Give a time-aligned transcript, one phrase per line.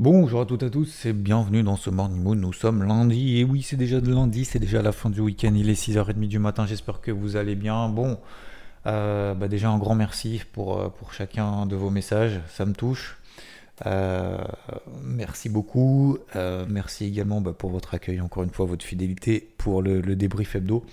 [0.00, 2.34] Bonjour à toutes et à tous et bienvenue dans ce Morning Moon.
[2.34, 5.52] Nous sommes lundi et oui, c'est déjà de lundi, c'est déjà la fin du week-end.
[5.54, 6.66] Il est 6h30 du matin.
[6.66, 7.88] J'espère que vous allez bien.
[7.88, 8.18] Bon,
[8.88, 12.40] euh, bah déjà un grand merci pour, euh, pour chacun de vos messages.
[12.48, 13.18] Ça me touche.
[13.86, 14.36] Euh,
[15.04, 16.18] merci beaucoup.
[16.34, 20.84] Merci également bah, pour votre accueil, encore une fois, votre fidélité pour le, débrief hebdo.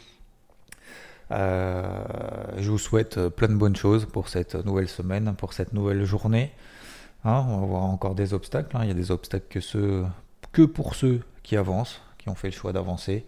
[1.31, 6.51] Je vous souhaite plein de bonnes choses pour cette nouvelle semaine, pour cette nouvelle journée.
[7.23, 8.75] Hein, on va voir encore des obstacles.
[8.75, 8.81] hein.
[8.83, 9.59] Il y a des obstacles
[10.51, 13.25] que, pour ceux qui avancent, qui ont fait le choix d'avancer.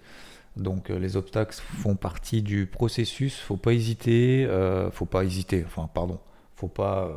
[0.58, 3.40] Donc euh, les obstacles font partie du processus.
[3.40, 4.46] Faut pas hésiter.
[4.48, 5.64] euh, faut pas hésiter.
[5.66, 6.20] Enfin, pardon.
[6.56, 7.06] Faut pas.
[7.06, 7.14] euh,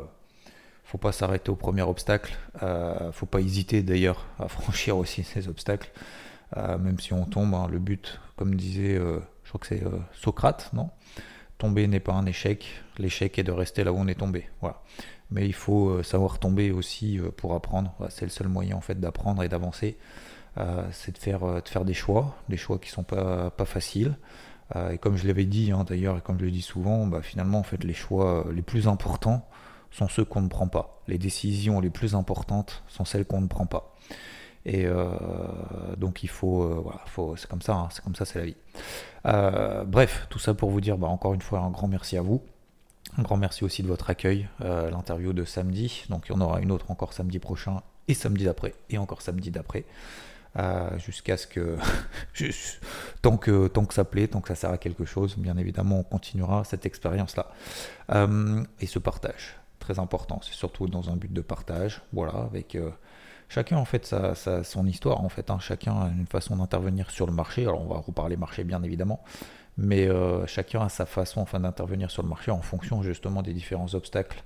[0.83, 2.35] faut pas s'arrêter au premier obstacle.
[2.63, 5.91] Euh, faut pas hésiter d'ailleurs à franchir aussi ces obstacles,
[6.55, 7.53] même si on tombe.
[7.55, 9.83] hein, le but, comme disait, je crois que c'est
[10.13, 10.89] Socrate, non?
[11.57, 12.67] Tomber n'est pas un échec.
[12.97, 14.47] L'échec est de rester là où on est tombé.
[14.61, 14.81] Voilà.
[15.31, 17.93] Mais il faut euh, savoir tomber aussi euh, pour apprendre.
[18.09, 19.97] C'est le seul moyen en fait d'apprendre et d'avancer.
[20.57, 24.17] Euh, c'est de faire, de faire des choix, des choix qui sont pas, pas faciles.
[24.91, 27.59] Et comme je l'avais dit hein, d'ailleurs, et comme je le dis souvent, bah, finalement
[27.59, 29.47] en fait les choix les plus importants
[29.91, 31.01] sont ceux qu'on ne prend pas.
[31.07, 33.95] Les décisions les plus importantes sont celles qu'on ne prend pas.
[34.67, 35.07] Et euh,
[35.95, 36.99] donc il faut, euh, voilà,
[37.37, 38.57] c'est comme ça, hein, c'est comme ça, c'est la vie.
[39.25, 42.21] Euh, bref, tout ça pour vous dire, bah, encore une fois, un grand merci à
[42.21, 42.41] vous.
[43.17, 46.03] Un grand merci aussi de votre accueil, euh, l'interview de samedi.
[46.09, 49.21] Donc il y en aura une autre encore samedi prochain et samedi d'après et encore
[49.21, 49.85] samedi d'après.
[50.97, 51.77] Jusqu'à ce que
[53.21, 56.63] tant que ça plaît, tant que ça sert à quelque chose, bien évidemment, on continuera
[56.63, 57.51] cette expérience-là
[58.79, 60.41] et ce partage très important.
[60.43, 62.75] C'est surtout dans un but de partage, voilà, avec
[63.49, 65.49] chacun en fait sa, son histoire en fait.
[65.49, 65.59] hein.
[65.59, 67.63] Chacun a une façon d'intervenir sur le marché.
[67.63, 69.23] Alors on va reparler marché bien évidemment,
[69.77, 73.93] mais euh, chacun a sa façon d'intervenir sur le marché en fonction justement des différents
[73.93, 74.43] obstacles.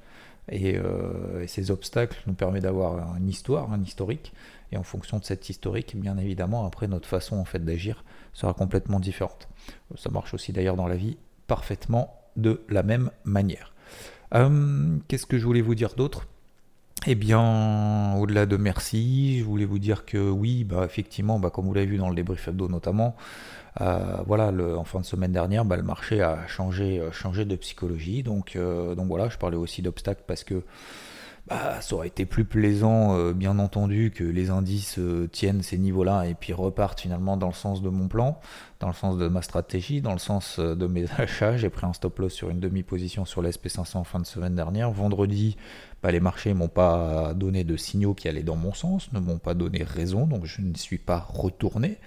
[0.50, 4.34] Et, euh, et ces obstacles nous permettent d'avoir une histoire, un historique,
[4.72, 8.54] et en fonction de cet historique, bien évidemment, après notre façon en fait d'agir sera
[8.54, 9.48] complètement différente.
[9.96, 13.74] Ça marche aussi d'ailleurs dans la vie parfaitement de la même manière.
[14.34, 16.28] Euh, Qu'est-ce que je voulais vous dire d'autre?
[17.08, 21.66] Eh bien, au-delà de merci, je voulais vous dire que oui, bah, effectivement, bah, comme
[21.66, 23.16] vous l'avez vu dans le débrief hebdo notamment,
[23.80, 27.56] euh, voilà, en fin de semaine dernière, bah, le marché a changé, euh, changé de
[27.56, 28.22] psychologie.
[28.22, 30.64] Donc, euh, donc voilà, je parlais aussi d'obstacles parce que
[31.48, 35.00] bah, ça aurait été plus plaisant, bien entendu, que les indices
[35.32, 38.40] tiennent ces niveaux-là et puis repartent finalement dans le sens de mon plan,
[38.80, 41.58] dans le sens de ma stratégie, dans le sens de mes achats.
[41.58, 44.92] J'ai pris un stop loss sur une demi-position sur l'SP500 en fin de semaine dernière.
[44.92, 45.58] Vendredi,
[46.10, 49.54] les marchés m'ont pas donné de signaux qui allaient dans mon sens, ne m'ont pas
[49.54, 52.00] donné raison, donc je ne suis pas retourné.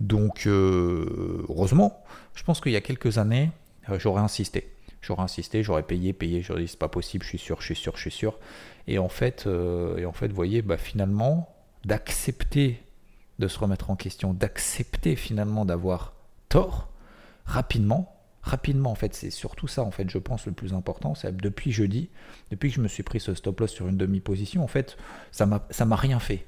[0.00, 2.04] Donc, euh, heureusement,
[2.34, 3.50] je pense qu'il y a quelques années,
[3.88, 4.74] euh, j'aurais insisté.
[5.00, 7.76] J'aurais insisté, j'aurais payé, payé, j'aurais dit c'est pas possible, je suis sûr, je suis
[7.76, 8.38] sûr, je suis sûr.
[8.86, 11.48] Et en fait, euh, et en fait, vous voyez, bah, finalement,
[11.84, 12.82] d'accepter
[13.38, 16.14] de se remettre en question, d'accepter finalement d'avoir
[16.48, 16.88] tort
[17.44, 21.36] rapidement, rapidement en fait, c'est surtout ça en fait, je pense le plus important, c'est
[21.36, 22.10] depuis jeudi,
[22.50, 24.96] depuis que je me suis pris ce stop loss sur une demi-position, en fait,
[25.30, 26.46] ça m'a m'a rien fait.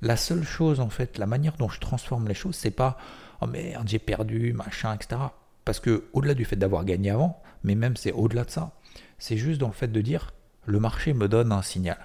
[0.00, 2.96] La seule chose en fait, la manière dont je transforme les choses, c'est pas
[3.40, 5.20] oh merde, j'ai perdu, machin, etc.
[5.64, 8.72] Parce que au-delà du fait d'avoir gagné avant, mais même c'est au-delà de ça,
[9.18, 10.32] c'est juste dans le fait de dire
[10.66, 11.98] le marché me donne un signal.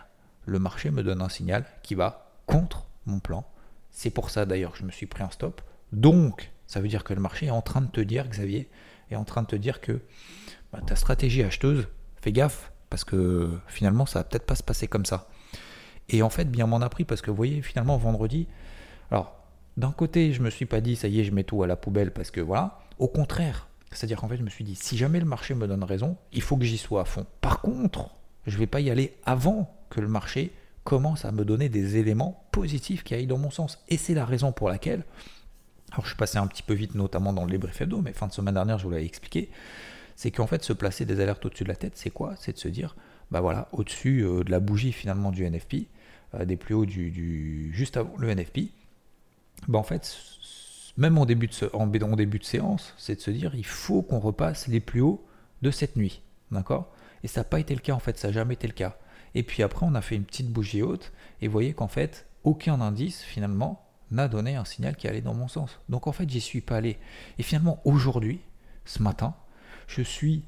[0.45, 3.45] Le marché me donne un signal qui va contre mon plan.
[3.91, 5.61] C'est pour ça d'ailleurs que je me suis pris un stop.
[5.91, 8.69] Donc, ça veut dire que le marché est en train de te dire, Xavier,
[9.11, 10.01] est en train de te dire que
[10.71, 11.87] bah, ta stratégie acheteuse,
[12.21, 15.27] fais gaffe, parce que finalement, ça va peut-être pas se passer comme ça.
[16.09, 18.47] Et en fait, bien m'en a pris, parce que vous voyez, finalement, vendredi,
[19.11, 19.35] alors,
[19.77, 21.75] d'un côté, je me suis pas dit, ça y est, je mets tout à la
[21.75, 22.79] poubelle, parce que voilà.
[22.97, 25.83] Au contraire, c'est-à-dire qu'en fait, je me suis dit, si jamais le marché me donne
[25.83, 27.25] raison, il faut que j'y sois à fond.
[27.41, 28.09] Par contre,
[28.45, 30.51] je vais pas y aller avant que le marché
[30.83, 33.83] commence à me donner des éléments positifs qui aillent dans mon sens.
[33.89, 35.03] Et c'est la raison pour laquelle,
[35.91, 38.27] alors je suis passé un petit peu vite, notamment dans le débrief hebdo, mais fin
[38.27, 39.49] de semaine dernière, je vous l'avais expliqué,
[40.15, 42.35] c'est qu'en fait, se placer des alertes au-dessus de la tête, c'est quoi?
[42.37, 42.95] C'est de se dire,
[43.31, 45.87] bah voilà, au-dessus euh, de la bougie finalement du NFP,
[46.35, 48.71] euh, des plus hauts du, juste avant le NFP,
[49.67, 50.17] bah en fait,
[50.97, 54.19] même en début de, en début de séance, c'est de se dire, il faut qu'on
[54.19, 55.25] repasse les plus hauts
[55.61, 56.21] de cette nuit,
[56.51, 56.91] d'accord?
[57.23, 58.97] Et ça n'a pas été le cas en fait, ça n'a jamais été le cas.
[59.35, 61.11] Et puis après, on a fait une petite bougie haute.
[61.41, 65.33] Et vous voyez qu'en fait, aucun indice, finalement, n'a donné un signal qui allait dans
[65.33, 65.79] mon sens.
[65.89, 66.97] Donc en fait, j'y suis pas allé.
[67.37, 68.41] Et finalement, aujourd'hui,
[68.85, 69.35] ce matin,
[69.87, 70.43] je suis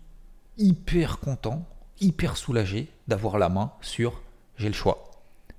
[0.58, 1.66] hyper content,
[2.00, 4.22] hyper soulagé d'avoir la main sur
[4.58, 5.12] j'ai le choix.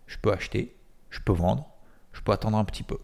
[0.06, 0.74] Je peux acheter,
[1.10, 1.68] je peux vendre,
[2.12, 2.98] je peux attendre un petit peu.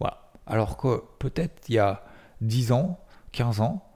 [0.00, 0.30] Voilà.
[0.46, 2.04] Alors que peut-être il y a
[2.40, 2.98] 10 ans,
[3.32, 3.88] 15 ans,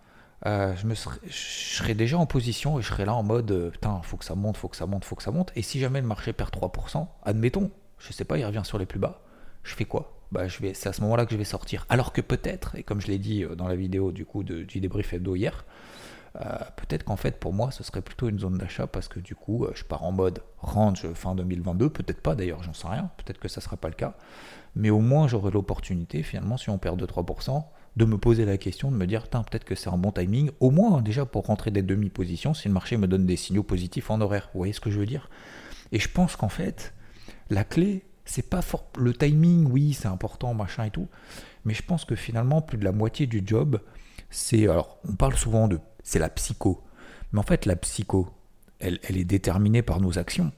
[0.45, 0.95] euh, je,
[1.31, 4.35] serais, déjà en position et je serais là en mode euh, putain, faut que ça
[4.35, 5.51] monte, faut que ça monte, faut que ça monte.
[5.57, 8.87] Et si jamais le marché perd 3%, admettons, je sais pas, il revient sur les
[8.87, 9.23] plus bas,
[9.65, 10.16] je fais quoi?
[10.33, 11.87] Bah, je vais, c'est à ce moment-là que je vais sortir.
[11.89, 14.81] Alors que peut-être, et comme je l'ai dit euh, dans la vidéo du coup du
[14.81, 15.65] débrief hebdo hier,
[16.77, 19.67] peut-être qu'en fait pour moi ce serait plutôt une zone d'achat parce que du coup
[19.75, 23.49] je pars en mode range fin 2022, peut-être pas d'ailleurs, j'en sais rien, peut-être que
[23.49, 24.19] ça sera pas le cas,
[24.75, 27.65] mais au moins j'aurai l'opportunité finalement si on perd 2-3%,
[27.97, 30.71] de me poser la question, de me dire, peut-être que c'est un bon timing, au
[30.71, 34.21] moins déjà pour rentrer des demi-positions, si le marché me donne des signaux positifs en
[34.21, 34.51] horaire.
[34.53, 35.31] Vous voyez ce que je veux dire?
[35.93, 36.93] Et je pense qu'en fait,
[37.49, 38.91] la clé, c'est pas fort.
[38.99, 41.09] Le timing, oui, c'est important, machin et tout.
[41.65, 43.81] Mais je pense que finalement, plus de la moitié du job,
[44.29, 44.69] c'est.
[44.69, 45.81] Alors, on parle souvent de.
[46.03, 46.85] C'est la psycho.
[47.33, 48.29] Mais en fait, la psycho,
[48.79, 50.53] elle, est déterminée par nos actions.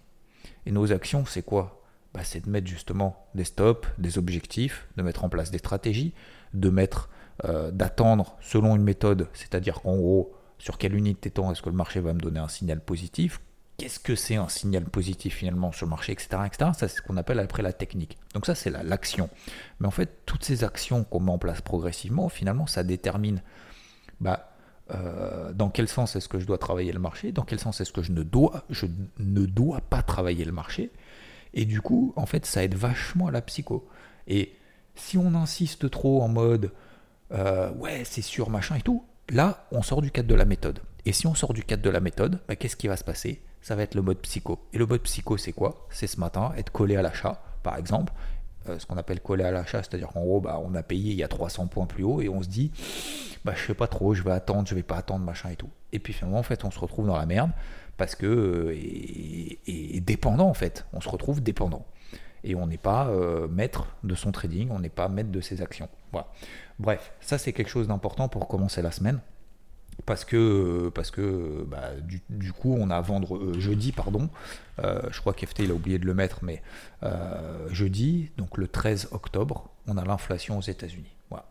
[0.67, 1.83] Et nos actions, c'est quoi?
[2.13, 6.15] Bah, C'est de mettre justement des stops, des objectifs, de mettre en place des stratégies,
[6.55, 7.09] de mettre
[7.45, 11.77] euh, d'attendre selon une méthode, c'est-à-dire qu'en gros, sur quelle unité temps est-ce que le
[11.77, 13.41] marché va me donner un signal positif?
[13.79, 16.29] Qu'est-ce que c'est un signal positif finalement sur le marché, etc.
[16.47, 16.73] etc.
[16.77, 18.19] Ça, c'est ce qu'on appelle après la technique.
[18.35, 19.31] Donc ça, c'est l'action.
[19.81, 23.41] Mais en fait, toutes ces actions qu'on met en place progressivement, finalement, ça détermine
[24.21, 24.51] bah,
[24.91, 27.93] euh, dans quel sens est-ce que je dois travailler le marché, dans quel sens est-ce
[27.93, 28.87] que je ne dois, je
[29.19, 30.91] ne dois pas travailler le marché.
[31.55, 33.89] Et du coup, en fait, ça aide vachement à la psycho.
[34.27, 34.53] Et
[34.97, 36.73] si on insiste trop en mode
[37.33, 39.05] euh, ouais, c'est sûr, machin et tout.
[39.31, 40.81] Là, on sort du cadre de la méthode.
[41.05, 43.43] Et si on sort du cadre de la méthode, bah, qu'est-ce qui va se passer?
[43.63, 44.59] Ça va être le mode psycho.
[44.73, 45.87] Et le mode psycho, c'est quoi?
[45.91, 48.13] C'est ce matin, être collé à l'achat, par exemple.
[48.69, 51.19] Euh, ce qu'on appelle collé à l'achat, c'est-à-dire qu'en gros, bah, on a payé il
[51.19, 52.71] y a 300 points plus haut et on se dit,
[53.45, 55.71] bah, je sais pas trop, je vais attendre, je vais pas attendre, machin et tout.
[55.93, 57.51] Et puis finalement, en fait, on se retrouve dans la merde
[57.97, 61.85] parce que, euh, et dépendant en fait, on se retrouve dépendant
[62.45, 65.63] et on n'est pas euh, maître de son trading, on n'est pas maître de ses
[65.63, 65.89] actions.
[66.13, 66.29] Voilà.
[66.79, 69.21] Bref, ça c'est quelque chose d'important pour commencer la semaine.
[70.07, 70.91] Parce que,
[71.67, 71.91] bah,
[72.29, 74.31] du, coup, on a vendre euh, jeudi, pardon.
[74.79, 76.63] Euh, je crois qu'FT il a oublié de le mettre, mais
[77.71, 81.15] jeudi, donc le 13 octobre, on a l'inflation aux États-Unis.
[81.31, 81.47] Voilà.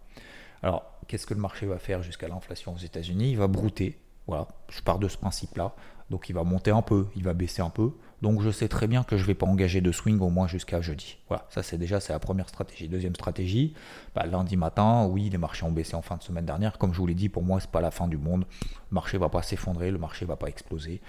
[0.64, 3.32] Alors, qu'est-ce que le marché va faire jusqu'à l'inflation aux États-Unis?
[3.32, 4.00] Il va brouter.
[4.28, 5.74] Voilà, je pars de ce principe-là.
[6.10, 7.92] Donc il va monter un peu, il va baisser un peu.
[8.22, 10.48] Donc je sais très bien que je ne vais pas engager de swing au moins
[10.48, 11.18] jusqu'à jeudi.
[11.28, 12.88] Voilà, ça c'est déjà c'est la première stratégie.
[12.88, 13.74] Deuxième stratégie,
[14.16, 16.78] bah, lundi matin, oui, les marchés ont baissé en fin de semaine dernière.
[16.80, 18.46] Comme je vous l'ai dit, pour moi, c'est pas la fin du monde.
[18.90, 21.02] Le marché va pas s'effondrer, le marché va pas exploser.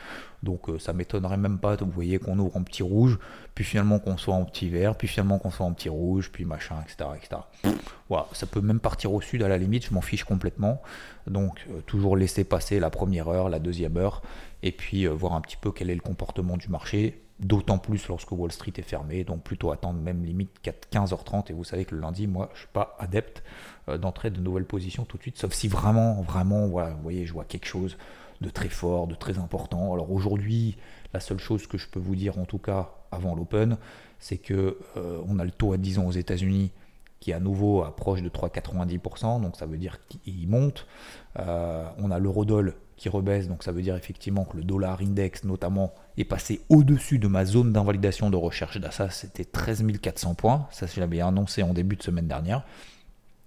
[0.42, 3.18] Donc euh, ça m'étonnerait même pas, vous voyez, qu'on ouvre en petit rouge,
[3.54, 6.44] puis finalement qu'on soit en petit vert, puis finalement qu'on soit en petit rouge, puis
[6.44, 7.10] machin, etc.
[7.16, 7.40] etc.
[8.08, 10.82] Voilà, ça peut même partir au sud à la limite, je m'en fiche complètement.
[11.26, 14.22] Donc euh, toujours laisser passer la première heure, la deuxième heure,
[14.62, 18.08] et puis euh, voir un petit peu quel est le comportement du marché, d'autant plus
[18.08, 20.50] lorsque Wall Street est fermé, donc plutôt attendre même limite
[20.92, 23.42] 15h30, et vous savez que le lundi, moi, je suis pas adepte
[23.88, 27.26] euh, d'entrer de nouvelles positions tout de suite, sauf si vraiment, vraiment, voilà, vous voyez,
[27.26, 27.96] je vois quelque chose
[28.40, 29.92] de très fort, de très important.
[29.92, 30.76] Alors aujourd'hui,
[31.12, 33.78] la seule chose que je peux vous dire, en tout cas avant l'Open,
[34.18, 36.70] c'est que euh, on a le taux à 10 ans aux États-Unis
[37.20, 40.86] qui à nouveau approche de 3,90%, donc ça veut dire qu'il monte.
[41.36, 45.94] on a l'eurodoll qui rebaisse, donc ça veut dire effectivement que le dollar index notamment
[46.16, 50.86] est passé au-dessus de ma zone d'invalidation de recherche d'assa, c'était 13 400 points, ça
[50.86, 52.64] je l'avais annoncé en début de semaine dernière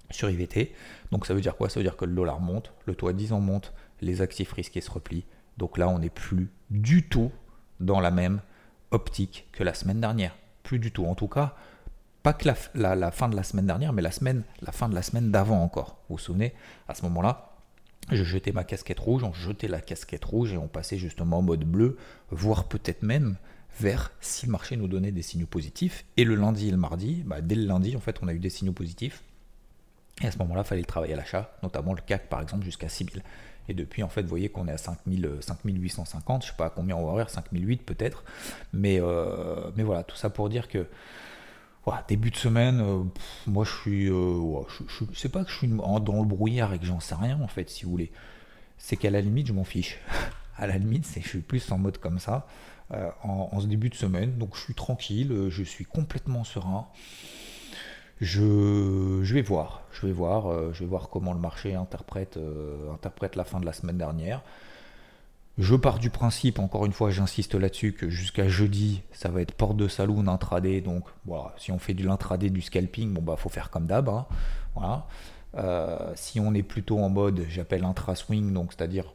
[0.10, 0.74] sur IVT.
[1.12, 1.70] Donc ça veut dire quoi?
[1.70, 4.51] Ça veut dire que le dollar monte, le taux à 10 ans monte, les actifs
[4.53, 5.25] risqués se replient.
[5.58, 7.31] Donc là on n'est plus du tout
[7.79, 8.41] dans la même
[8.91, 10.36] optique que la semaine dernière.
[10.63, 11.05] Plus du tout.
[11.05, 11.55] En tout cas,
[12.24, 14.96] pas que la, la fin de la semaine dernière, mais la, semaine, la fin de
[14.96, 15.98] la semaine d'avant encore.
[16.08, 16.53] Vous vous souvenez,
[16.88, 17.50] à ce moment-là,
[18.12, 21.41] je jetais ma casquette rouge, on jetait la casquette rouge et on passait justement en
[21.41, 21.98] mode bleu,
[22.30, 23.38] voire peut-être même
[23.80, 26.06] vers si le marché nous donnait des signaux positifs.
[26.18, 28.39] Et le lundi et le mardi, bah, dès le lundi, en fait, on a eu
[28.39, 29.24] des signaux positifs.
[30.22, 32.89] Et à ce moment-là, il fallait travailler à l'achat, notamment le CAC par exemple jusqu'à
[32.89, 33.24] 6000.
[33.70, 36.65] Et depuis, en fait, vous voyez qu'on est à 5000, 5850, je ne sais pas
[36.65, 38.24] à combien on va avoir, 5008 peut-être.
[38.75, 40.88] Euh, mais voilà, tout ça pour dire que
[42.08, 43.04] début de semaine, euh,
[43.48, 44.10] moi je suis.
[44.10, 47.40] Euh, je, c'est pas que je suis dans le brouillard et que j'en sais rien
[47.42, 48.12] en fait, si vous voulez.
[48.78, 50.00] C'est qu'à la limite, je m'en fiche.
[50.58, 52.48] à la limite, c'est je suis plus en mode comme ça
[52.92, 54.38] euh, en, ce début de semaine.
[54.38, 56.88] Donc je suis tranquille, je suis complètement serein.
[58.20, 62.38] Je, vais voir, je vais voir, je vais voir comment le marché interprète
[63.36, 64.44] la fin de la semaine dernière.
[65.62, 69.53] Je pars du principe, encore une fois, j'insiste là-dessus, que jusqu'à jeudi, ça va être
[69.53, 70.82] porte de saloon, intraday.
[70.82, 74.10] Donc voilà, si on fait du l'intraday, du scalping, bon bah faut faire comme d'hab.
[74.10, 75.03] Hein.
[75.53, 79.13] Euh, si on est plutôt en mode, j'appelle intra-swing, donc c'est-à-dire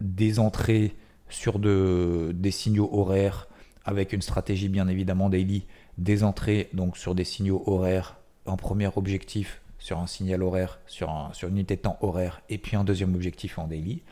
[0.00, 0.94] des entrées
[1.28, 3.48] sur de, des signaux horaires
[3.84, 5.66] avec une stratégie bien évidemment daily,
[5.98, 11.30] des entrées donc sur des signaux horaires en premier objectif sur un signal horaire, sur,
[11.32, 14.02] sur une unité de temps horaire, et puis un deuxième objectif en daily,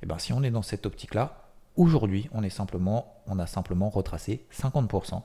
[0.00, 3.46] et eh bien si on est dans cette optique-là, aujourd'hui, on, est simplement, on a
[3.46, 5.22] simplement retracé 50%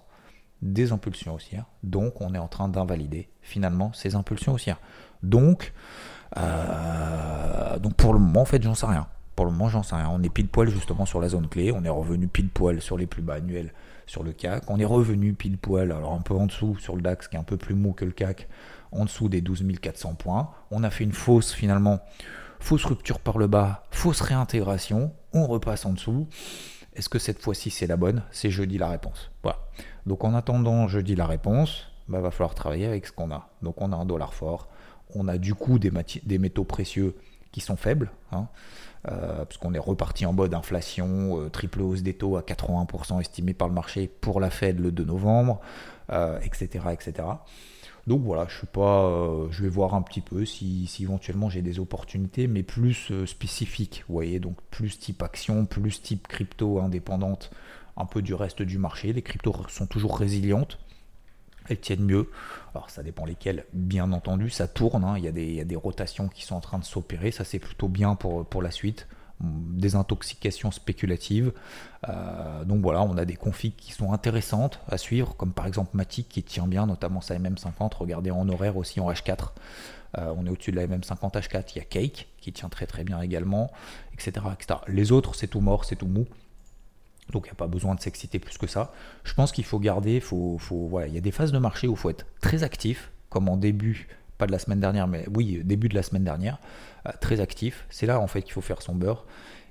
[0.62, 4.80] des impulsions haussières, donc on est en train d'invalider finalement ces impulsions haussières.
[5.24, 5.74] Donc,
[6.38, 9.08] euh, donc pour le moment, en fait, j'en sais rien.
[9.36, 10.10] Pour le moment, j'en sais rien.
[10.10, 12.98] On est pile poil justement sur la zone clé, on est revenu pile poil sur
[12.98, 13.74] les plus bas annuels
[14.06, 17.02] sur le CAC, on est revenu pile poil, alors un peu en dessous sur le
[17.02, 18.48] DAX qui est un peu plus mou que le CAC,
[18.92, 20.52] en dessous des 12 400 points.
[20.72, 22.00] On a fait une fausse finalement,
[22.66, 26.28] fausse rupture par le bas, fausse réintégration, on repasse en dessous.
[26.96, 28.24] Est-ce que cette fois-ci c'est la bonne?
[28.32, 29.30] C'est jeudi la réponse.
[29.44, 29.60] Voilà.
[30.08, 33.50] Donc en attendant jeudi la réponse, bah, va falloir travailler avec ce qu'on a.
[33.62, 34.68] Donc on a un dollar fort,
[35.14, 35.92] on a du coup des,
[36.24, 37.16] des métaux précieux
[37.52, 38.48] qui sont faibles, hein,
[39.10, 43.22] euh, parce qu'on est reparti en mode inflation, euh, triple hausse des taux à 81%
[43.22, 45.62] estimé par le marché pour la Fed le 2 novembre,
[46.10, 47.28] etc., euh, etc.
[48.08, 51.64] Donc voilà, je suis pas, euh, je vais voir un petit peu si, éventuellement j'ai
[51.64, 56.80] des opportunités, mais plus euh, spécifiques, vous voyez, donc plus type action, plus type crypto
[56.80, 57.50] indépendante,
[57.98, 59.12] un peu du reste du marché.
[59.12, 60.78] Les cryptos sont toujours résilientes,
[61.68, 62.30] elles tiennent mieux.
[62.76, 65.18] Alors ça dépend lesquelles, bien entendu, ça tourne, hein.
[65.18, 68.16] il, y a des, rotations qui sont en train de s'opérer, ça c'est plutôt bien
[68.16, 69.08] pour la suite
[69.42, 71.52] des intoxications spéculatives.
[72.08, 75.92] Euh, donc voilà, on a des configs qui sont intéressantes à suivre, comme par exemple
[75.94, 77.96] Matic qui tient bien, notamment sa MM50.
[77.98, 79.50] Regardez en horaire aussi en H4.
[80.18, 81.64] Euh, on est au-dessus de la MM50 H4.
[81.76, 83.72] Il y a Cake qui tient très très bien également,
[84.14, 84.46] etc.
[84.54, 84.80] etc.
[84.88, 86.26] Les autres, c'est tout mort, c'est tout mou.
[87.32, 88.94] Donc il n'y a pas besoin de s'exciter plus que ça.
[89.24, 91.88] Je pense qu'il faut garder, faut, faut, voilà, il y a des phases de marché
[91.88, 95.26] où il faut être très actif, comme en début pas de la semaine dernière, mais
[95.34, 96.60] oui, début de la semaine dernière,
[97.08, 97.86] euh, très actif.
[97.90, 99.26] C'est là en fait qu'il faut faire son beurre.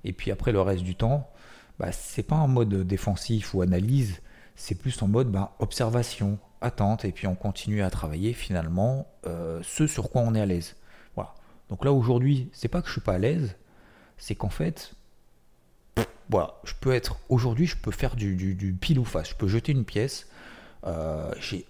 [0.04, 1.30] Et puis après le reste du temps,
[1.78, 4.20] bah, c'est pas en mode défensif ou analyse,
[4.54, 9.60] c'est plus en mode bah, observation, attente, et puis on continue à travailler finalement euh,
[9.62, 10.76] ce sur quoi on est à l'aise.
[11.14, 11.34] Voilà.
[11.68, 13.56] Donc là aujourd'hui, c'est pas que je suis pas à l'aise,
[14.16, 14.94] c'est qu'en fait,
[16.30, 19.30] voilà, je peux être aujourd'hui, je peux faire du, du, pile ou face.
[19.30, 20.28] Je peux jeter une pièce.
[20.86, 21.66] Euh, j'ai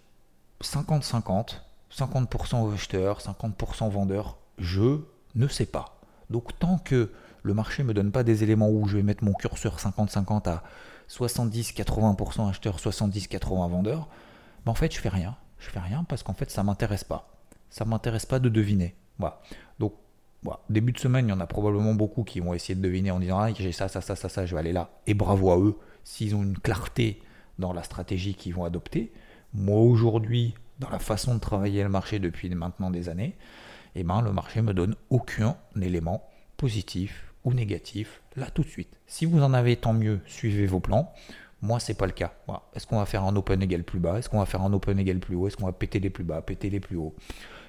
[0.62, 1.60] 50-50
[1.96, 5.00] 50% acheteurs, 50% vendeurs, je
[5.34, 6.00] ne sais pas.
[6.30, 7.10] Donc tant que
[7.42, 10.48] le marché ne me donne pas des éléments où je vais mettre mon curseur 50-50
[10.48, 10.62] à
[11.08, 14.08] 70-80% acheteurs, 70-80 vendeurs,
[14.64, 15.36] ben en fait je fais rien.
[15.58, 17.28] Je fais rien parce qu'en fait ça m'intéresse pas.
[17.70, 18.94] Ça m'intéresse pas de deviner.
[19.78, 19.94] Donc
[20.68, 23.20] début de semaine, il y en a probablement beaucoup qui vont essayer de deviner en
[23.20, 24.90] disant ah j'ai ça, ça, ça, ça, ça, je vais aller là.
[25.06, 27.22] Et bravo à eux s'ils ont une clarté
[27.58, 29.12] dans la stratégie qu'ils vont adopter.
[29.52, 33.36] Moi aujourd'hui, dans la façon de travailler le marché depuis maintenant des années,
[33.94, 38.98] eh ben, le marché me donne aucun élément positif ou négatif là tout de suite.
[39.06, 41.12] Si vous en avez, tant mieux, suivez vos plans.
[41.62, 42.34] Moi, c'est pas le cas.
[42.74, 44.18] Est-ce qu'on va faire un open égal plus bas?
[44.18, 45.46] Est-ce qu'on va faire un open égal plus haut?
[45.46, 47.14] Est-ce qu'on va péter les plus bas, péter les plus hauts?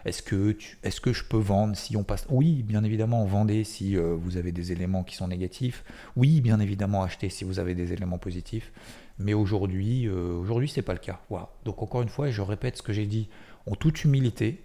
[0.03, 2.25] Est-ce que, est que je peux vendre si on passe?
[2.29, 5.85] Oui, bien évidemment, vendez si euh, vous avez des éléments qui sont négatifs.
[6.17, 8.71] Oui, bien évidemment, achetez si vous avez des éléments positifs.
[9.17, 11.19] Mais aujourd'hui, euh, aujourd'hui, c'est pas le cas.
[11.29, 11.49] Voilà.
[11.63, 13.29] Donc encore une fois, je répète ce que j'ai dit
[13.69, 14.63] en toute humilité.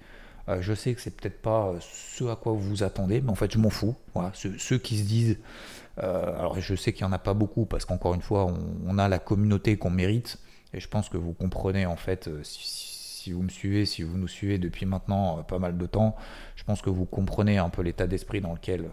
[0.49, 3.31] Euh, je sais que c'est peut-être pas euh, ce à quoi vous vous attendez, mais
[3.31, 3.95] en fait, je m'en fous.
[4.15, 4.33] Voilà.
[4.35, 5.39] Ceux, qui se disent,
[5.99, 8.53] alors je sais qu'il y en a pas beaucoup parce qu'encore une fois,
[8.87, 10.39] on, a la communauté qu'on mérite,
[10.73, 12.31] et je pense que vous comprenez en fait.
[12.43, 16.17] Si, vous me suivez, si vous nous suivez depuis maintenant pas mal de temps,
[16.57, 18.89] je pense que vous comprenez un peu l'état d'esprit dans lequel,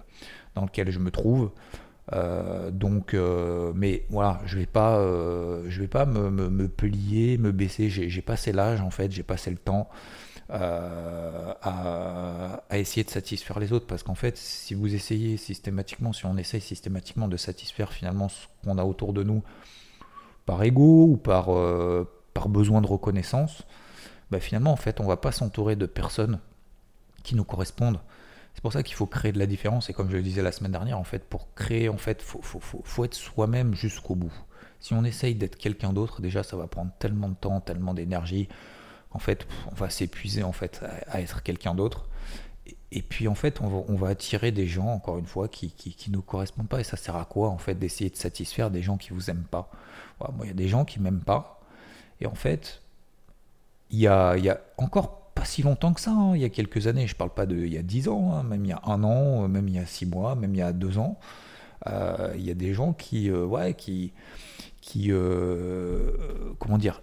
[0.54, 1.52] dans lequel je me trouve.
[2.14, 7.52] Euh, donc, euh, mais voilà, je vais pas, euh, je vais pas me, plier, me
[7.52, 7.90] baisser.
[7.90, 9.90] J'ai passé l'âge en fait, j'ai passé le temps
[10.50, 11.58] à,
[12.70, 16.38] à, essayer de satisfaire les autres, parce qu'en fait, si vous essayez systématiquement, si on
[16.38, 19.44] essaye systématiquement de satisfaire finalement ce qu'on a autour de nous,
[20.46, 21.50] par ego ou par
[22.34, 23.64] par besoin de reconnaissance,
[24.32, 26.40] bah finalement en fait, on va pas s'entourer de personnes
[27.24, 28.00] qui nous correspondent.
[28.58, 29.92] C'est pour ça qu'il faut créer de la différence.
[29.92, 32.42] Et comme je le disais la semaine dernière, en fait, pour créer, en fait, faut,
[32.42, 34.34] faut, être soi-même jusqu'au bout.
[34.80, 38.50] Si on essaye d'être quelqu'un d'autre, déjà, ça va prendre tellement de temps, tellement d'énergie.
[39.12, 42.10] En fait, on va s'épuiser en fait à, être quelqu'un d'autre.
[42.92, 46.24] Et, puis en fait, on va, attirer des gens, encore une fois, qui, qui, nous
[46.24, 46.80] correspondent pas.
[46.80, 49.46] Et ça sert à quoi en fait d'essayer de satisfaire des gens qui vous aiment
[49.52, 49.70] pas?
[50.20, 51.62] Moi, il y a des gens qui m'aiment pas.
[52.22, 52.82] Et en fait,
[53.92, 56.36] il y a, y a encore pas si longtemps que ça, hein.
[56.36, 58.44] il y a quelques années, je parle pas de il y a 10 ans, hein.
[58.44, 60.62] même il y a un an, même il y a six mois, même il y
[60.62, 61.20] a deux ans,
[61.86, 64.12] Euh, il y a des gens qui, euh, ouais, qui,
[64.82, 66.12] qui euh,
[66.60, 67.02] comment dire,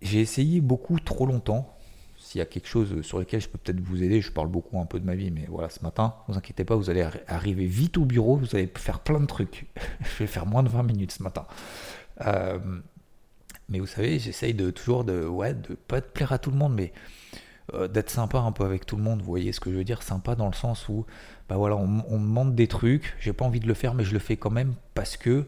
[0.00, 1.76] j'ai essayé beaucoup trop longtemps.
[2.18, 4.80] S'il y a quelque chose sur lequel je peux peut-être vous aider, je parle beaucoup
[4.80, 7.06] un peu de ma vie, mais voilà, ce matin, ne vous inquiétez pas, vous allez
[7.28, 9.66] arriver vite au bureau, vous allez faire plein de trucs.
[10.00, 11.46] je vais faire moins de 20 minutes ce matin.
[13.68, 16.56] mais vous savez, j'essaye de toujours de, ouais, de pas te plaire à tout le
[16.56, 16.92] monde, mais
[17.90, 19.20] d'être sympa un peu avec tout le monde.
[19.20, 21.04] Vous voyez ce que je veux dire Sympa dans le sens où
[21.48, 24.12] bah voilà, on, me demande des trucs, j'ai pas envie de le faire, mais je
[24.12, 25.46] le fais quand même parce que,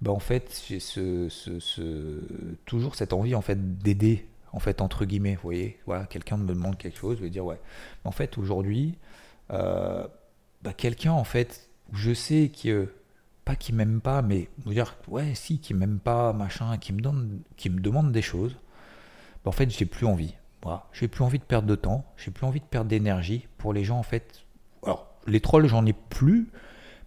[0.00, 2.20] bah en fait, j'ai ce, ce,
[2.66, 6.46] toujours cette envie en fait d'aider, en fait entre guillemets, vous voyez, voilà, quelqu'un me
[6.46, 7.60] demande quelque chose, je vais dire ouais.
[8.04, 8.96] En fait, aujourd'hui,
[9.50, 10.06] euh,
[10.62, 12.92] bah, quelqu'un en fait, je sais que
[13.44, 17.00] pas qui m'aime pas, mais vous dire ouais si qui m'aime pas, machin, qui me
[17.00, 18.56] donne, qui me demande des choses,
[19.44, 20.34] bah, en fait j'ai plus envie.
[20.64, 23.74] Voilà, j'ai plus envie de perdre de temps, j'ai plus envie de perdre d'énergie pour
[23.74, 24.44] les gens en fait.
[24.82, 26.50] Alors les trolls, j'en ai plus,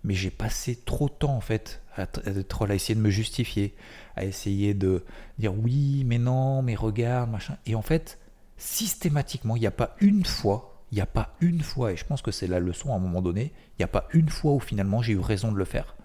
[0.03, 3.75] mais j'ai passé trop de temps en fait à, à, essayer de me justifier,
[4.15, 5.03] à essayer de
[5.39, 7.57] dire oui, mais non, mais regarde, machin.
[7.65, 8.19] Et en fait,
[8.57, 12.05] systématiquement, il n'y a pas une fois, il n'y a pas une fois, et je
[12.05, 14.53] pense que c'est la leçon à un moment donné, il n'y a pas une fois
[14.53, 15.95] où finalement j'ai eu raison de le faire.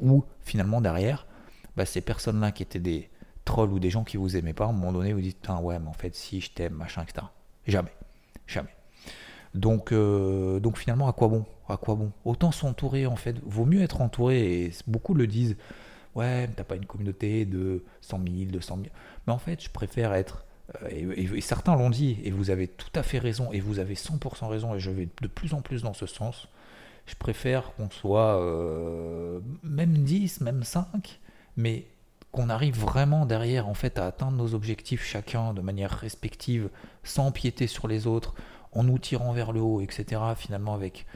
[0.00, 1.26] Ou finalement derrière,
[1.76, 3.10] bah, ces personnes-là qui étaient des
[3.44, 5.78] trolls ou des gens qui vous aimaient pas, à un moment donné, vous dites, ouais,
[5.78, 7.26] mais en fait, si je t'aime, machin, etc.
[7.66, 7.92] Jamais.
[8.46, 8.74] Jamais.
[9.54, 11.44] Donc, euh, donc finalement, à quoi bon?
[11.68, 12.12] À quoi bon?
[12.24, 13.36] Autant s'entourer en fait.
[13.44, 14.64] Vaut mieux être entouré.
[14.64, 15.56] Et beaucoup le disent.
[16.14, 18.88] Ouais, t'as pas une communauté de 100 000, 200 000.
[19.26, 20.44] Mais en fait, je préfère être.
[20.84, 23.94] Euh, et, certains l'ont dit, et vous avez tout à fait raison, et vous avez
[23.94, 26.48] 100% raison, et je vais de plus en plus dans ce sens.
[27.06, 31.20] Je préfère qu'on soit euh, même 10, même 5,
[31.56, 31.86] mais
[32.34, 36.68] qu'on arrive vraiment derrière en fait à atteindre nos objectifs chacun de manière respective,
[37.02, 38.34] sans empiéter sur les autres,
[38.72, 40.20] en nous tirant vers le haut, etc.
[40.36, 41.06] Finalement, avec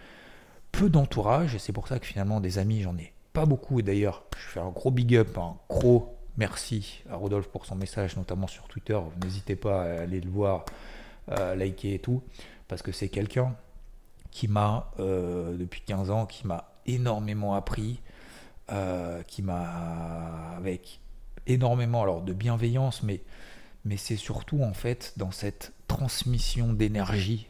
[0.72, 3.80] peu d'entourage, et c'est pour ça que finalement, des amis, j'en ai pas beaucoup.
[3.80, 7.74] Et d'ailleurs, je fais un gros big up, un gros merci à Rodolphe pour son
[7.74, 8.98] message, notamment sur Twitter.
[9.22, 10.64] N'hésitez pas à aller le voir,
[11.28, 12.22] liker et tout,
[12.68, 13.56] parce que c'est quelqu'un
[14.30, 18.00] qui m'a, euh, depuis 15 ans, qui m'a énormément appris,
[18.70, 21.00] euh, qui m'a, avec
[21.48, 23.22] énormément alors de bienveillance, mais
[23.84, 27.48] mais c'est surtout en fait dans cette transmission d'énergie,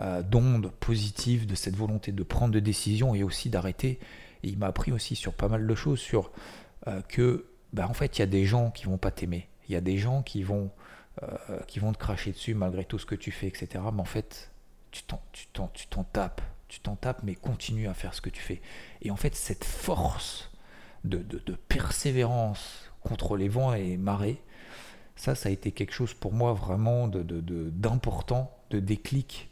[0.00, 4.00] euh, d'ondes positives, de cette volonté de prendre des décisions et aussi d'arrêter.
[4.42, 6.30] Il m'a appris aussi sur pas mal de choses, sur
[6.88, 9.72] euh, que bah, en fait il y a des gens qui vont pas t'aimer, il
[9.72, 10.70] y a des gens qui vont
[11.22, 13.68] euh, qui vont te cracher dessus malgré tout ce que tu fais, etc.
[13.92, 14.50] Mais en fait
[14.90, 18.20] tu t'en tu t'en tu t'en tapes, tu t'en tapes, mais continue à faire ce
[18.20, 18.60] que tu fais.
[19.02, 20.50] Et en fait cette force
[21.04, 24.42] de, de persévérance contre les vents et marées,
[25.16, 29.50] ça, ça a été quelque chose pour moi vraiment d'important, de, de, déclic,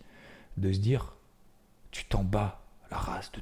[0.56, 1.14] de se dire,
[1.90, 3.40] tu t'en bats la race de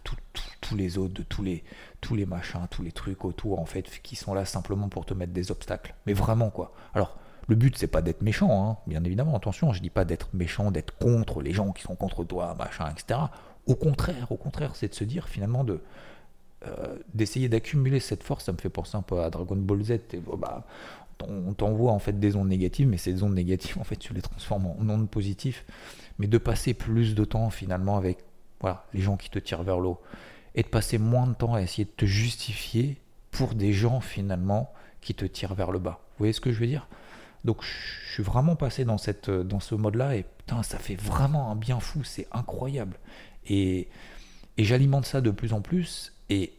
[0.61, 1.63] tous les autres, de tous les,
[2.01, 5.15] tous les machins, tous les trucs autour, en fait, qui sont là simplement pour te
[5.15, 5.95] mettre des obstacles.
[6.07, 6.73] Mais vraiment, quoi.
[6.95, 7.17] Alors,
[7.49, 10.73] le but, c'est pas d'être méchant, hein, bien évidemment, attention, je dis pas d'être méchant,
[10.73, 13.21] d'être contre les gens qui sont contre toi, machin, etc.
[13.67, 15.81] Au contraire, au contraire, c'est de se dire finalement de,
[16.65, 19.91] euh, d'essayer d'accumuler cette force, ça me fait penser un peu à Dragon Ball Z.
[19.91, 20.67] Et, bah,
[21.27, 24.23] on t'envoie en fait des ondes négatives, mais ces ondes négatives, en fait, tu les
[24.23, 25.63] transformes en ondes positives.
[26.19, 28.19] Mais de passer plus de temps finalement avec
[28.95, 30.01] les gens qui te tirent vers l'eau
[30.55, 32.97] et de passer moins de temps à essayer de te justifier
[33.31, 36.01] pour des gens finalement qui te tirent vers le bas.
[36.13, 36.89] Vous voyez ce que je veux dire?
[37.45, 38.97] Donc je suis vraiment passé dans,
[39.45, 40.25] dans ce mode-là et
[40.63, 42.99] ça fait vraiment un bien fou, c'est incroyable.
[43.47, 43.89] Et,
[44.57, 46.53] et j'alimente ça de plus en plus et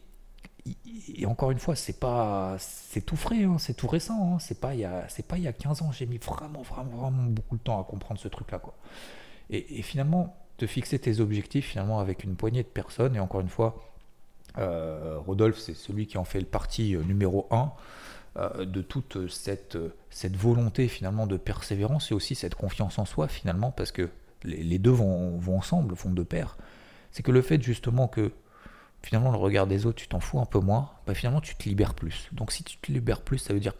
[1.26, 4.34] encore une fois, c'est pas, c'est tout frais, hein, c'est tout récent.
[4.34, 5.92] Hein, c'est pas il y a, c'est pas il y a 15 ans.
[5.92, 8.60] J'ai mis vraiment, vraiment, vraiment beaucoup de temps à comprendre ce truc-là.
[9.50, 13.16] Et, finalement, te fixer tes objectifs finalement avec une poignée de personnes.
[13.16, 13.82] Et encore une fois,
[14.58, 17.72] euh, Rodolphe, c'est celui qui en fait le parti euh, numéro 1
[18.36, 19.78] euh, de toute cette,
[20.10, 24.10] cette volonté finalement de persévérance et aussi cette confiance en soi finalement, parce que
[24.44, 26.58] les, deux vont, vont ensemble, font de pair.
[27.10, 28.32] C'est que le fait justement que
[29.02, 31.68] finalement le regard des autres, tu t'en fous un peu moins, bah finalement tu te
[31.68, 32.28] libères plus.
[32.32, 33.74] Donc si tu te libères plus, ça veut dire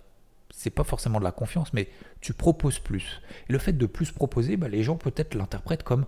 [0.51, 1.89] c'est pas forcément de la confiance, mais
[2.21, 3.21] tu proposes plus.
[3.49, 6.05] Et le fait de plus proposer, bah, les gens peut-être l'interprètent comme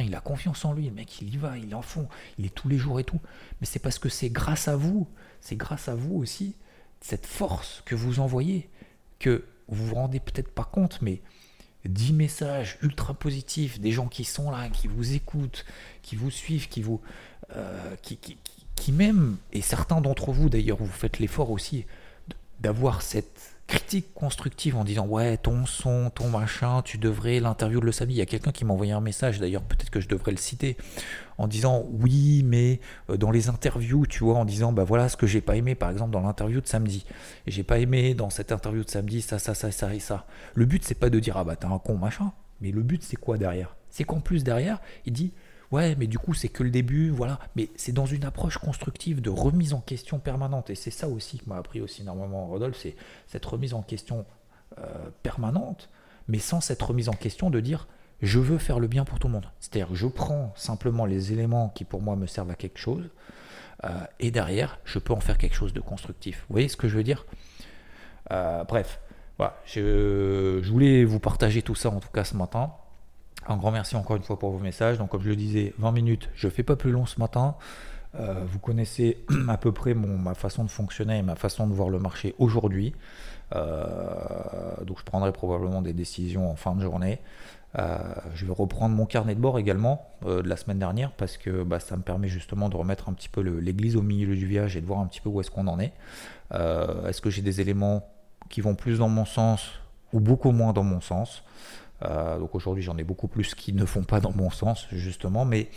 [0.00, 2.54] il a confiance en lui, le mec il y va, il en fond, il est
[2.54, 3.20] tous les jours et tout.
[3.60, 5.08] Mais c'est parce que c'est grâce à vous,
[5.40, 6.56] c'est grâce à vous aussi,
[7.00, 8.68] cette force que vous envoyez,
[9.18, 11.22] que vous vous rendez peut-être pas compte, mais
[11.84, 15.64] 10 messages ultra positifs, des gens qui sont là, qui vous écoutent,
[16.02, 17.00] qui vous suivent, qui vous.
[17.56, 17.94] Euh,
[18.92, 21.86] même, et certains d'entre vous d'ailleurs, vous faites l'effort aussi
[22.60, 27.86] d'avoir cette critique constructive en disant ouais ton son, ton machin, tu devrais l'interview de
[27.86, 28.14] le samedi.
[28.14, 30.36] Il y a quelqu'un qui m'a envoyé un message d'ailleurs, peut-être que je devrais le
[30.36, 30.76] citer,
[31.38, 35.16] en disant oui mais euh, dans les interviews, tu vois, en disant bah voilà ce
[35.16, 37.06] que j'ai pas aimé par exemple dans l'interview de samedi.
[37.46, 40.26] J'ai pas aimé dans cette interview de samedi ça, ça, ça, ça et ça.
[40.54, 43.02] Le but c'est pas de dire ah bah t'es un con machin, mais le but
[43.02, 43.74] c'est quoi derrière?
[43.90, 45.32] C'est qu'en plus derrière, il dit
[45.74, 47.40] Ouais, mais du coup, c'est que le début, voilà.
[47.56, 50.70] Mais c'est dans une approche constructive de remise en question permanente.
[50.70, 52.94] Et c'est ça aussi que m'a appris aussi énormément Rodolphe, c'est
[53.26, 54.24] cette remise en question
[54.78, 54.84] euh,
[55.24, 55.90] permanente,
[56.28, 57.88] mais sans cette remise en question de dire
[58.22, 59.50] je veux faire le bien pour tout le monde.
[59.58, 63.10] C'est-à-dire je prends simplement les éléments qui pour moi me servent à quelque chose,
[63.82, 63.88] euh,
[64.20, 66.44] et derrière, je peux en faire quelque chose de constructif.
[66.48, 67.26] Vous voyez ce que je veux dire?
[68.30, 69.00] Euh, Bref,
[69.38, 72.72] voilà, je voulais vous partager tout ça en tout cas ce matin.
[73.46, 74.98] Un grand merci encore une fois pour vos messages.
[74.98, 77.56] Donc, comme je le disais, 20 minutes, je ne fais pas plus long ce matin.
[78.18, 81.74] Euh, vous connaissez à peu près mon, ma façon de fonctionner et ma façon de
[81.74, 82.94] voir le marché aujourd'hui.
[83.54, 87.20] Euh, donc, je prendrai probablement des décisions en fin de journée.
[87.76, 87.98] Euh,
[88.34, 91.80] je vais reprendre mon carnet de bord également de la semaine dernière parce que bah,
[91.80, 94.80] ça me permet justement de remettre un petit peu l'église au milieu du village et
[94.80, 95.92] de voir un petit peu où est-ce qu'on en est.
[96.52, 98.08] est-ce que j'ai des éléments
[98.48, 99.72] qui vont plus dans mon sens
[100.12, 101.42] ou beaucoup moins dans mon sens?
[102.04, 105.44] Euh, donc aujourd'hui, j'en ai beaucoup plus qui ne font pas dans mon sens, justement,
[105.44, 105.68] mais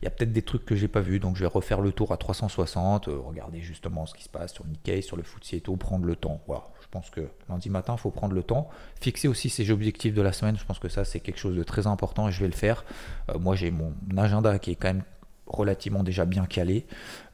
[0.00, 1.90] il y a peut-être des trucs que j'ai pas vus, donc je vais refaire le
[1.90, 5.54] tour à 360, euh, regarder justement ce qui se passe sur Nikkei, sur le FTSE
[5.54, 6.40] et tout, prendre le temps.
[6.46, 8.68] Voilà, je pense que lundi matin, il faut prendre le temps,
[9.00, 10.56] fixer aussi ses objectifs de la semaine.
[10.56, 12.84] Je pense que ça, c'est quelque chose de très important et je vais le faire.
[13.30, 15.04] Euh, moi, j'ai mon agenda qui est quand même
[15.46, 16.86] relativement déjà bien calé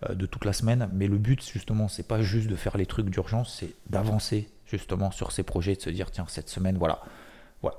[0.08, 3.10] de toute la semaine, mais le but justement, c'est pas juste de faire les trucs
[3.10, 7.02] d'urgence, c'est d'avancer justement sur ces projets, de se dire tiens cette semaine, voilà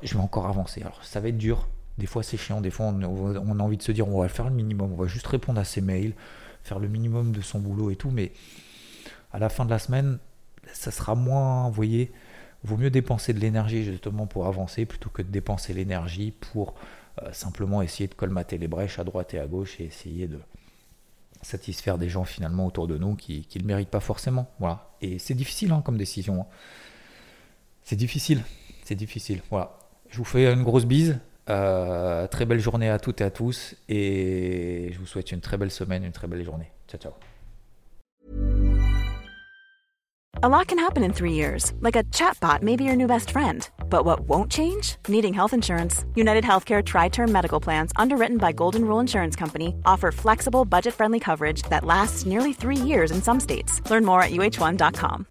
[0.01, 0.81] je vais encore avancer.
[0.81, 1.67] Alors ça va être dur,
[1.97, 4.49] des fois c'est chiant, des fois on, a envie de se dire on va faire
[4.49, 6.13] le minimum, on va juste répondre à ses mails,
[6.63, 8.31] faire le minimum de son boulot et tout, mais
[9.31, 10.19] à la fin de la semaine,
[10.73, 12.11] ça sera moins, vous voyez,
[12.63, 16.73] vaut mieux dépenser de l'énergie justement pour avancer plutôt que de dépenser l'énergie pour
[17.21, 20.39] euh, simplement essayer de colmater les brèches à droite et à gauche et essayer de
[21.41, 24.49] satisfaire des gens finalement autour de nous qui ne le méritent pas forcément.
[24.59, 24.89] Voilà.
[25.01, 26.41] Et c'est difficile hein, comme décision.
[26.41, 26.47] Hein.
[27.83, 28.41] C'est difficile
[28.85, 29.41] c'est difficile.
[29.49, 29.77] Voilà.
[30.09, 31.19] Je vous fais une grosse bise.
[31.49, 33.75] Euh, très belle journée à toutes et à tous.
[33.89, 36.71] Et je vous souhaite une très belle semaine, une très belle journée.
[36.87, 37.11] Ciao, ciao.
[40.43, 41.73] A lot can happen in three years.
[41.79, 43.67] Like a chatbot may be your new best friend.
[43.89, 44.97] But what won't change?
[45.07, 46.05] Needing health insurance.
[46.13, 50.93] United Healthcare Tri Term Medical Plans, underwritten by Golden Rule Insurance Company, offer flexible, budget
[50.93, 53.81] friendly coverage that lasts nearly three years in some states.
[53.89, 55.25] Learn more at uh1.com.